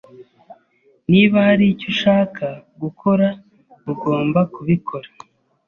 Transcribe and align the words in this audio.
Niba 1.11 1.37
hari 1.47 1.65
icyo 1.73 1.87
ushaka 1.93 2.45
gukora, 2.81 3.27
ugomba 3.91 4.39
kubikora. 4.53 5.07